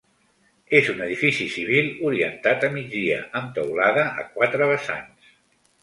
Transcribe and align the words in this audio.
És 0.77 0.87
un 0.93 1.03
edifici 1.07 1.47
civil 1.57 1.91
orientat 2.11 2.67
a 2.71 2.73
migdia 2.79 3.21
amb 3.41 3.55
teulada 3.61 4.11
a 4.25 4.29
quatre 4.35 4.73
vessants. 4.77 5.35